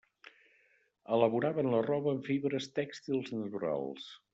Elaboraven 1.19 1.71
la 1.75 1.83
roba 1.91 2.13
amb 2.17 2.27
fibres 2.33 2.69
tèxtils 2.83 3.35
naturals. 3.41 4.15